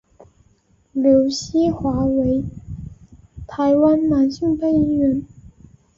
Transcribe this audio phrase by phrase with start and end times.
[0.93, 2.43] 刘锡华为
[3.47, 5.21] 台湾男性配音员。